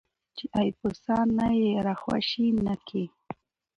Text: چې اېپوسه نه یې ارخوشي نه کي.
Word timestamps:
چې 0.37 0.45
اېپوسه 0.57 1.17
نه 1.37 1.47
یې 1.59 1.69
ارخوشي 1.79 2.47
نه 2.65 2.75
کي. 2.87 3.03